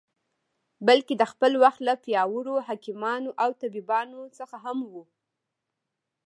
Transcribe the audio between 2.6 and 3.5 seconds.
حکیمانو او